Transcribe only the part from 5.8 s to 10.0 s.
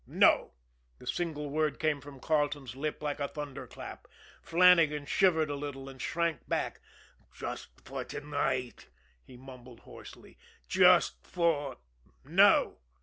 and shrank back. "Just for to night," he mumbled